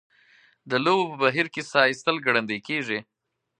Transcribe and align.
د 0.69 0.71
لوبو 0.85 1.05
په 1.11 1.15
بهیر 1.23 1.47
کې 1.53 1.61
ساه 1.71 1.89
ایستل 1.91 2.15
ګړندۍ 2.25 2.59
کیږي. 2.67 2.99